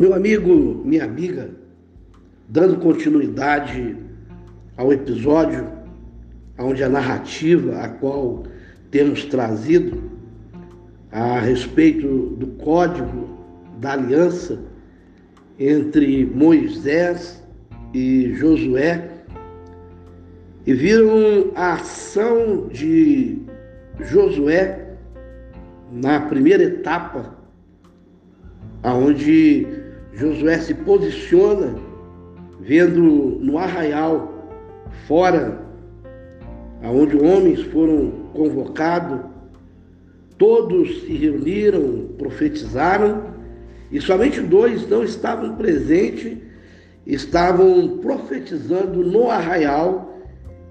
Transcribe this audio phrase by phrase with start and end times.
[0.00, 1.50] Meu amigo, minha amiga,
[2.48, 3.94] dando continuidade
[4.74, 5.68] ao episódio,
[6.58, 8.44] onde a narrativa a qual
[8.90, 10.02] temos trazido
[11.12, 13.28] a respeito do código
[13.78, 14.58] da aliança
[15.58, 17.46] entre Moisés
[17.92, 19.06] e Josué,
[20.66, 23.36] e viram a ação de
[24.00, 24.94] Josué
[25.92, 27.38] na primeira etapa,
[28.82, 29.79] aonde
[30.12, 31.74] Josué se posiciona
[32.60, 34.30] vendo no arraial
[35.06, 35.70] fora
[36.82, 39.20] aonde homens foram convocados,
[40.38, 43.30] todos se reuniram, profetizaram,
[43.92, 46.38] e somente dois não estavam presentes,
[47.06, 50.18] estavam profetizando no arraial,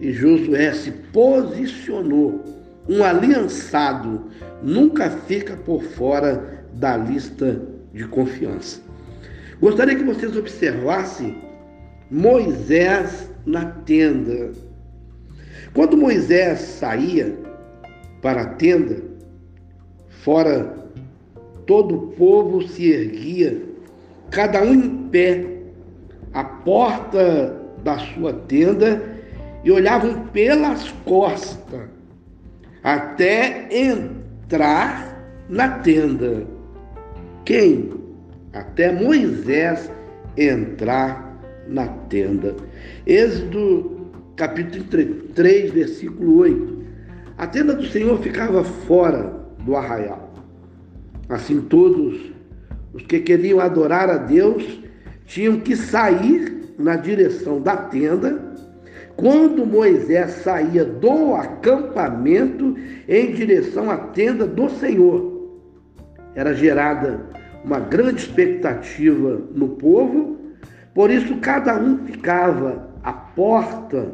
[0.00, 2.42] e Josué se posicionou.
[2.88, 4.26] Um aliançado
[4.62, 7.60] nunca fica por fora da lista
[7.92, 8.87] de confiança.
[9.60, 11.36] Gostaria que vocês observassem
[12.10, 14.52] Moisés na tenda.
[15.74, 17.36] Quando Moisés saía
[18.22, 19.02] para a tenda,
[20.08, 20.76] fora
[21.66, 23.60] todo o povo se erguia,
[24.30, 25.44] cada um em pé,
[26.32, 29.02] à porta da sua tenda
[29.64, 31.88] e olhavam pelas costas
[32.82, 36.46] até entrar na tenda.
[37.44, 37.97] Quem?
[38.52, 39.90] Até Moisés
[40.36, 42.56] entrar na tenda.
[43.06, 44.84] Êxodo capítulo
[45.34, 46.78] 3, versículo 8.
[47.36, 49.32] A tenda do Senhor ficava fora
[49.64, 50.32] do arraial.
[51.28, 52.32] Assim todos
[52.94, 54.80] os que queriam adorar a Deus
[55.26, 58.48] tinham que sair na direção da tenda.
[59.16, 62.76] Quando Moisés saía do acampamento
[63.08, 65.58] em direção à tenda do Senhor,
[66.34, 67.26] era gerada
[67.64, 70.38] uma grande expectativa no povo
[70.98, 74.12] por isso, cada um ficava à porta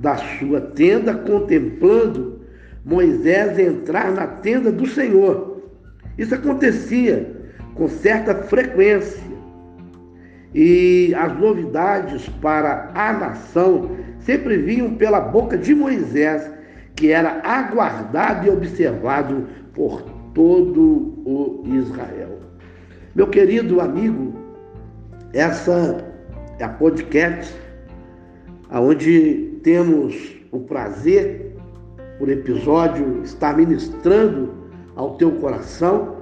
[0.00, 2.40] da sua tenda, contemplando
[2.84, 5.62] Moisés entrar na tenda do Senhor.
[6.18, 7.32] Isso acontecia
[7.76, 9.22] com certa frequência.
[10.52, 16.50] E as novidades para a nação sempre vinham pela boca de Moisés,
[16.96, 20.02] que era aguardado e observado por
[20.34, 22.45] todo o Israel.
[23.16, 24.34] Meu querido amigo,
[25.32, 26.04] essa
[26.58, 27.50] é a podcast,
[28.70, 31.56] onde temos o prazer,
[32.18, 34.52] por episódio, estar ministrando
[34.96, 36.18] ao teu coração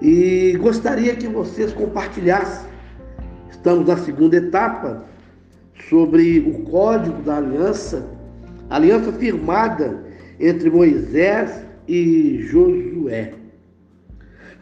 [0.00, 2.68] e gostaria que vocês compartilhassem.
[3.48, 5.04] Estamos na segunda etapa
[5.88, 8.04] sobre o código da aliança,
[8.70, 10.04] aliança firmada
[10.40, 13.34] entre Moisés e Josué.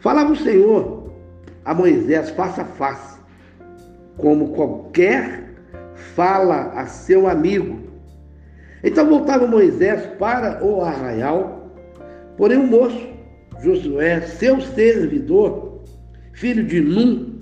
[0.01, 1.00] Falava o Senhor
[1.65, 3.19] a Moisés face a face
[4.17, 5.53] como qualquer
[6.15, 7.79] fala a seu amigo.
[8.83, 11.75] Então voltava Moisés para o arraial,
[12.37, 13.09] porém o moço,
[13.61, 15.83] Josué, seu servidor,
[16.33, 17.41] filho de Num,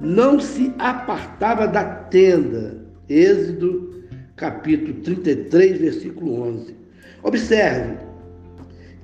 [0.00, 2.82] não se apartava da tenda.
[3.08, 4.04] Êxodo
[4.36, 6.74] capítulo 33, versículo 11.
[7.22, 7.96] Observe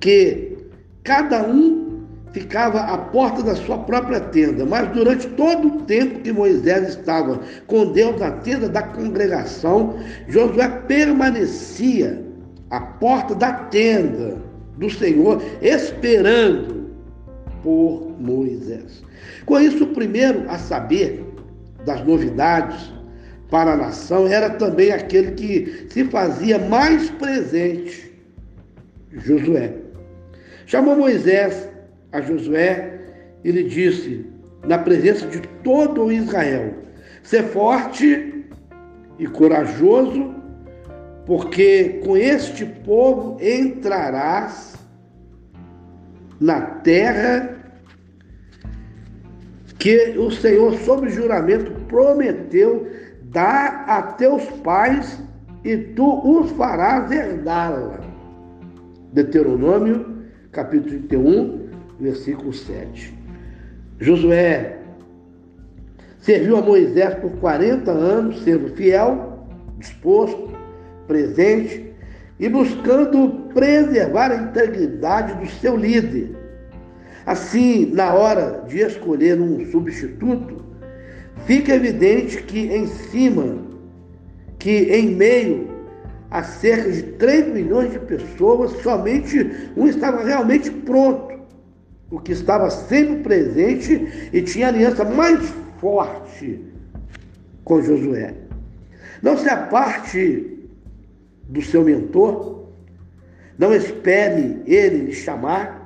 [0.01, 0.57] que
[1.05, 1.90] cada um
[2.33, 7.41] ficava à porta da sua própria tenda, mas durante todo o tempo que Moisés estava
[7.67, 9.99] com Deus na tenda da congregação,
[10.29, 12.25] Josué permanecia
[12.71, 14.37] à porta da tenda
[14.77, 16.91] do Senhor, esperando
[17.63, 19.03] por Moisés.
[19.45, 21.25] Com isso, o primeiro a saber
[21.85, 22.93] das novidades
[23.51, 28.13] para a nação era também aquele que se fazia mais presente,
[29.13, 29.75] Josué.
[30.67, 31.70] Chamou Moisés
[32.13, 33.01] a Josué
[33.45, 34.27] e lhe disse,
[34.67, 36.75] na presença de todo Israel:
[37.23, 38.45] Ser forte
[39.19, 40.35] e corajoso,
[41.27, 44.77] porque com este povo entrarás
[46.41, 47.57] na terra
[49.79, 52.87] que o Senhor, sob juramento, prometeu
[53.25, 55.23] dar a teus pais
[55.65, 58.01] e tu os farás herdá-la.
[59.13, 61.60] Deuteronômio, capítulo 31,
[62.01, 63.15] versículo 7.
[64.01, 64.79] Josué
[66.19, 69.47] serviu a Moisés por 40 anos, sendo fiel,
[69.79, 70.51] disposto,
[71.07, 71.93] presente
[72.39, 76.37] e buscando preservar a integridade do seu líder.
[77.27, 80.65] Assim, na hora de escolher um substituto,
[81.45, 83.59] fica evidente que em cima,
[84.59, 85.69] que em meio
[86.31, 91.40] a cerca de 3 milhões de pessoas, somente um estava realmente pronto
[92.11, 96.61] o que estava sempre presente e tinha aliança mais forte
[97.65, 98.35] com Josué.
[99.23, 100.69] Não se aparte
[101.45, 102.69] do seu mentor,
[103.59, 105.81] não espere ele lhe chamar,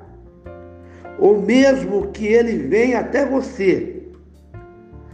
[1.19, 4.03] ou mesmo que ele venha até você.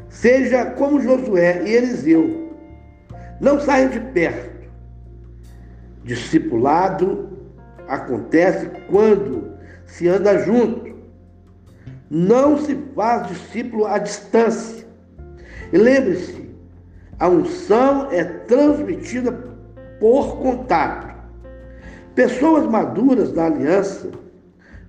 [0.08, 2.50] Seja como Josué e Eliseu.
[3.40, 4.68] Não saia de perto.
[6.04, 7.38] Discipulado
[7.88, 9.54] acontece quando
[9.86, 10.89] se anda junto.
[12.10, 14.84] Não se faz discípulo à distância.
[15.72, 16.50] E lembre-se,
[17.20, 19.30] a unção é transmitida
[20.00, 21.08] por contato.
[22.16, 24.10] Pessoas maduras da aliança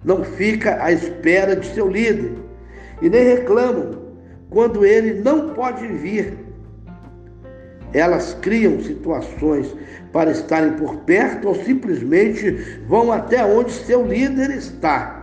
[0.04, 2.34] não fica à espera de seu líder
[3.04, 4.02] e nem reclamam
[4.50, 6.38] quando ele não pode vir.
[7.94, 9.76] Elas criam situações
[10.12, 12.52] para estarem por perto ou simplesmente
[12.88, 15.21] vão até onde seu líder está.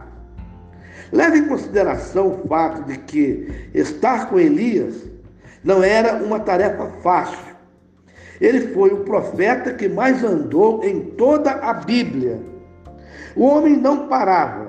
[1.13, 4.95] Leve em consideração o fato de que estar com Elias
[5.65, 7.57] não era uma tarefa fácil.
[8.41, 12.41] Ele foi o profeta que mais andou em toda a Bíblia.
[13.35, 14.69] O homem não parava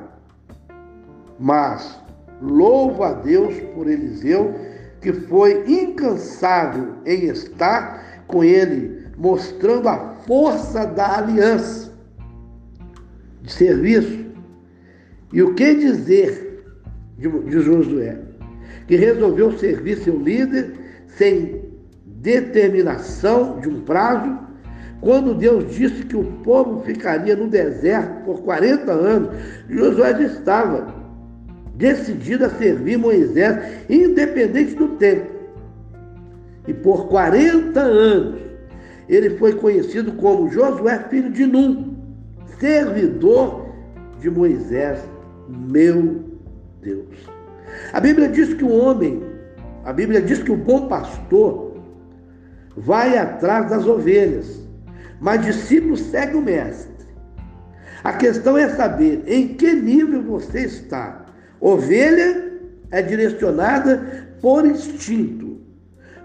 [1.39, 1.97] mas
[2.41, 4.53] louvo a Deus por Eliseu,
[5.01, 11.93] que foi incansável em estar com ele, mostrando a força da aliança
[13.41, 14.18] de serviço.
[15.31, 16.63] E o que dizer
[17.17, 18.17] de, de Josué,
[18.87, 20.73] que resolveu servir seu líder
[21.07, 21.61] sem
[22.05, 24.37] determinação de um prazo,
[25.01, 29.29] quando Deus disse que o povo ficaria no deserto por 40 anos,
[29.69, 30.93] Josué já estava
[31.75, 33.57] decidido a servir Moisés,
[33.89, 35.29] independente do tempo.
[36.67, 38.41] E por 40 anos
[39.07, 41.95] ele foi conhecido como Josué, filho de Num,
[42.59, 43.69] servidor
[44.19, 44.99] de Moisés,
[45.49, 46.23] meu
[46.81, 47.29] Deus.
[47.91, 49.23] A Bíblia diz que o homem,
[49.83, 51.77] a Bíblia diz que o bom pastor
[52.77, 54.67] vai atrás das ovelhas,
[55.19, 56.89] mas discípulo segue o mestre.
[58.03, 61.25] A questão é saber em que nível você está
[61.59, 62.53] Ovelha
[62.89, 65.59] é direcionada por instinto,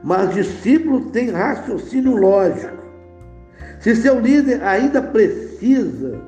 [0.02, 2.84] mas discípulo tem raciocínio lógico.
[3.80, 6.22] Se seu líder ainda precisa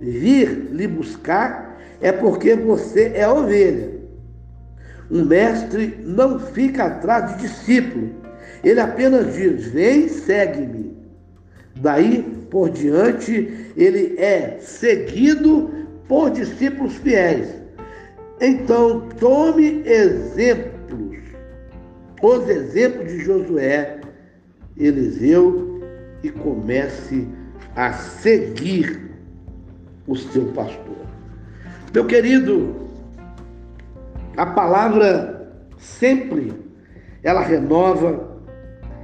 [0.00, 1.69] vir lhe buscar,
[2.00, 4.00] é porque você é ovelha.
[5.10, 8.10] Um mestre não fica atrás de discípulo,
[8.62, 10.96] ele apenas diz: Vem, segue-me.
[11.76, 15.70] Daí por diante, ele é seguido
[16.08, 17.48] por discípulos fiéis.
[18.40, 21.18] Então, tome exemplos,
[22.22, 24.00] os exemplos de Josué,
[24.76, 25.80] Eliseu,
[26.22, 27.26] e comece
[27.76, 29.10] a seguir
[30.06, 31.09] o seu pastor.
[31.92, 32.88] Meu querido,
[34.36, 36.52] a palavra sempre
[37.22, 38.38] ela renova,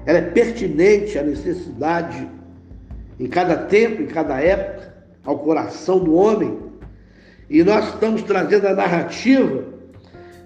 [0.04, 2.28] ela é pertinente à necessidade
[3.18, 4.94] em cada tempo, em cada época,
[5.24, 6.58] ao coração do homem.
[7.50, 9.64] E nós estamos trazendo a narrativa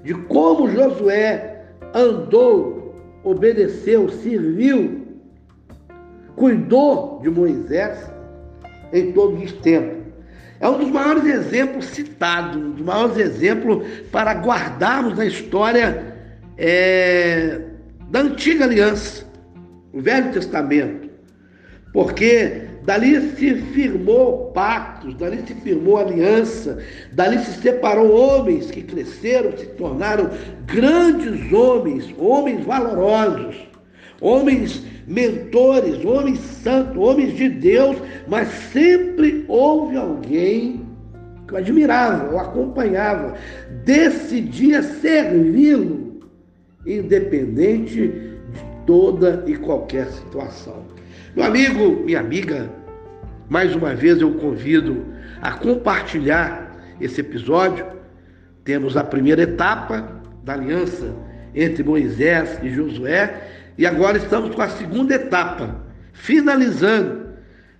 [0.02, 5.06] de como Josué andou, obedeceu, serviu,
[6.37, 8.10] cuidou de Moisés
[8.94, 10.00] em todos os tempos.
[10.61, 16.14] É um dos maiores exemplos citados, um dos maiores exemplos para guardarmos na história
[16.57, 17.61] é,
[18.11, 19.26] da antiga aliança,
[19.93, 21.09] o Velho Testamento.
[21.93, 26.79] Porque Dali se firmou pactos, dali se firmou aliança,
[27.12, 30.31] dali se separou homens que cresceram, se tornaram
[30.64, 33.57] grandes homens, homens valorosos,
[34.21, 37.97] homens mentores, homens santos, homens de Deus,
[38.29, 40.87] mas sempre houve alguém
[41.49, 43.35] que o admirava, o acompanhava,
[43.85, 46.21] decidia servi-lo,
[46.87, 50.85] independente de toda e qualquer situação.
[51.35, 52.71] Meu amigo, minha amiga,
[53.49, 55.05] mais uma vez eu convido
[55.43, 57.85] a compartilhar esse episódio.
[58.62, 61.12] Temos a primeira etapa da aliança
[61.52, 65.75] entre Moisés e Josué e agora estamos com a segunda etapa,
[66.12, 67.30] finalizando,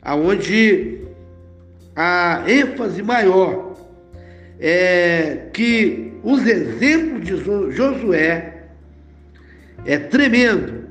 [0.01, 0.99] aonde
[1.95, 3.77] a ênfase maior
[4.59, 7.37] é que os exemplos de
[7.77, 8.63] Josué
[9.85, 10.89] é tremendo.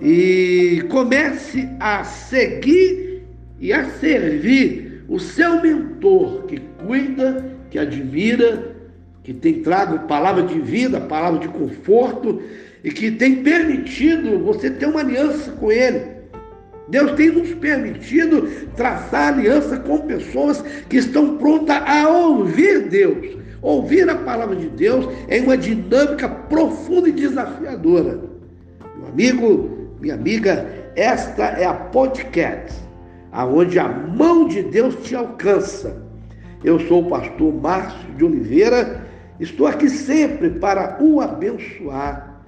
[0.00, 3.24] E comece a seguir
[3.58, 8.75] e a servir o seu mentor que cuida, que admira,
[9.26, 12.40] que tem trago palavra de vida, palavra de conforto
[12.84, 16.00] e que tem permitido você ter uma aliança com ele.
[16.86, 24.08] Deus tem nos permitido traçar aliança com pessoas que estão prontas a ouvir Deus, Ouvir
[24.08, 28.20] a palavra de Deus é uma dinâmica profunda e desafiadora.
[28.96, 30.64] Meu amigo, minha amiga,
[30.94, 32.80] esta é a podcast,
[33.32, 36.00] aonde a mão de Deus te alcança.
[36.62, 39.05] Eu sou o pastor Márcio de Oliveira,
[39.38, 42.44] estou aqui sempre para o abençoar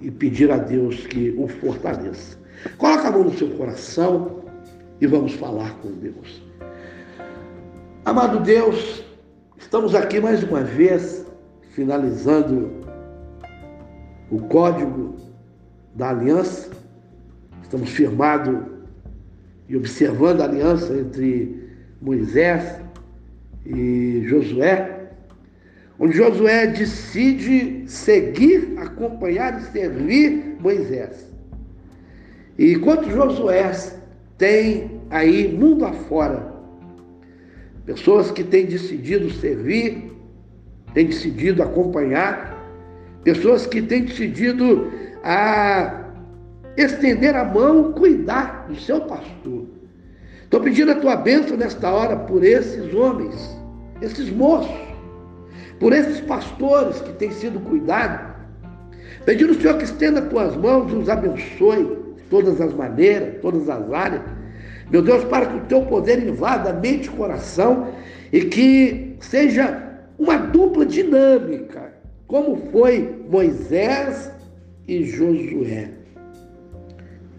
[0.00, 2.38] e pedir a Deus que o fortaleça.
[2.78, 4.44] Coloca a mão no seu coração
[5.00, 6.42] e vamos falar com Deus.
[8.04, 9.04] Amado Deus,
[9.58, 11.26] estamos aqui mais uma vez,
[11.72, 12.70] finalizando
[14.30, 15.16] o código
[15.94, 16.70] da aliança.
[17.62, 18.58] Estamos firmados
[19.68, 21.68] e observando a aliança entre
[22.00, 22.80] Moisés
[23.64, 24.99] e Josué,
[26.00, 31.30] onde Josué decide seguir, acompanhar e servir Moisés.
[32.58, 33.70] E enquanto Josué
[34.38, 36.50] tem aí mundo afora
[37.84, 40.10] pessoas que têm decidido servir,
[40.94, 42.58] têm decidido acompanhar,
[43.22, 44.90] pessoas que têm decidido
[45.22, 46.06] a
[46.78, 49.66] estender a mão, cuidar do seu pastor.
[50.44, 53.54] Estou pedindo a tua bênção nesta hora por esses homens,
[54.00, 54.89] esses moços,
[55.80, 58.30] por esses pastores que têm sido cuidados.
[59.24, 61.84] Pedindo ao Senhor que estenda as tuas mãos e os abençoe
[62.16, 64.22] de todas as maneiras, todas as áreas
[64.90, 67.92] meu Deus, para que o teu poder invada mente e coração
[68.32, 69.82] e que seja
[70.18, 71.92] uma dupla dinâmica,
[72.26, 74.30] como foi Moisés
[74.88, 75.90] e Josué.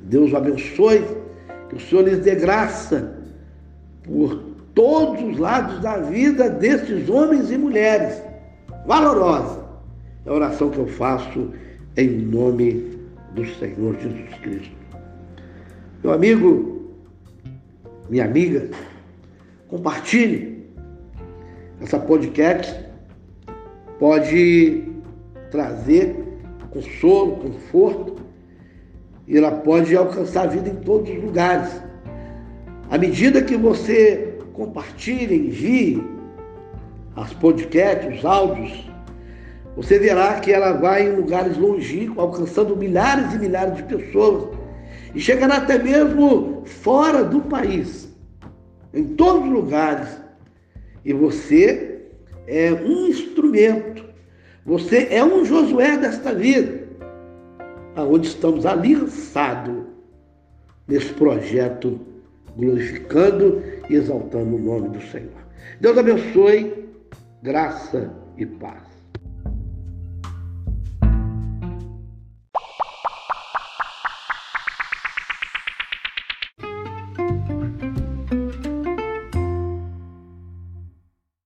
[0.03, 1.05] Deus o abençoe,
[1.69, 3.15] que o Senhor lhes dê graça
[4.03, 4.43] por
[4.73, 8.23] todos os lados da vida destes homens e mulheres
[8.85, 9.61] valorosa.
[10.25, 11.51] É a oração que eu faço
[11.97, 12.99] em nome
[13.33, 14.75] do Senhor Jesus Cristo.
[16.03, 16.91] Meu amigo,
[18.09, 18.69] minha amiga,
[19.67, 20.65] compartilhe.
[21.79, 22.75] Essa podcast
[23.99, 24.83] pode
[25.49, 26.15] trazer
[26.69, 28.15] consolo, conforto,
[29.27, 31.81] e ela pode alcançar a vida em todos os lugares.
[32.89, 36.03] À medida que você compartilha, envie
[37.15, 38.91] as podcasts, os áudios,
[39.75, 44.61] você verá que ela vai em lugares longínquos, alcançando milhares e milhares de pessoas
[45.13, 48.09] e chegará até mesmo fora do país,
[48.93, 50.21] em todos os lugares.
[51.03, 52.01] E você
[52.47, 54.05] é um instrumento,
[54.65, 56.83] você é um Josué desta vida,
[57.95, 59.85] aonde estamos aliançados
[60.87, 61.99] nesse projeto,
[62.55, 65.41] glorificando e exaltando o nome do Senhor.
[65.79, 66.80] Deus abençoe,
[67.41, 68.90] graça e paz.